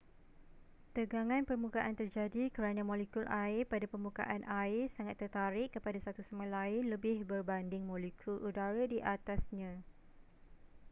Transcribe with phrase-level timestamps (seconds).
[0.97, 6.83] tegangan permukaan terjadi kerana molekul air pada permukaan air sangat tertarik kepada satu sama lain
[6.93, 9.71] lebih berbanding molekul udara di atasnya